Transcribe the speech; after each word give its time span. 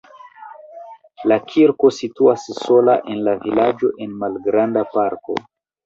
La 1.33 1.37
kirko 1.51 1.93
situas 1.99 2.47
sola 2.63 2.99
en 3.17 3.23
la 3.31 3.39
vilaĝo 3.47 3.95
en 4.07 4.21
malgranda 4.27 4.91
parko. 4.99 5.43